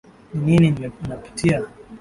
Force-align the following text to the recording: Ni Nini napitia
Ni 0.43 0.55
Nini 0.59 0.89
napitia 1.09 1.67